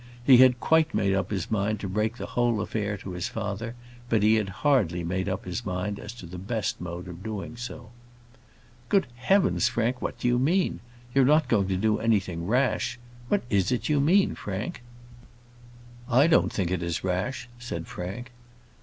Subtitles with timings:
[0.25, 3.75] He had quite made up his mind to break the whole affair to his father;
[4.09, 7.55] but he had hardly made up his mind as to the best mode of doing
[7.55, 7.91] so.
[8.89, 10.01] "Good heavens, Frank!
[10.01, 10.79] what do you mean?
[11.13, 12.97] you are not going to do anything rash?
[13.27, 14.81] What is it you mean, Frank?"
[16.09, 18.31] "I don't think it is rash," said Frank.